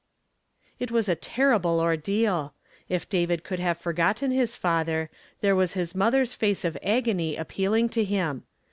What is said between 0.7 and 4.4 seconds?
It was a terrible ordeal. If David could have forgotten